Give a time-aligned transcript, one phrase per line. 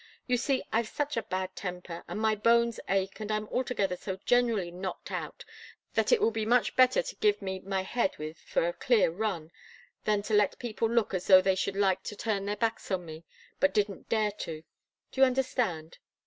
[0.25, 4.17] You see, I've such a bad temper, and my bones ache, and I'm altogether so
[4.25, 5.45] generally knocked out,
[5.93, 9.11] that it will be much better to give me my head with for a clear
[9.11, 9.51] run,
[10.05, 13.05] than to let people look as though they should like to turn their backs on
[13.05, 13.25] me,
[13.59, 14.63] but didn't dare to.
[15.11, 15.99] Do you understand?"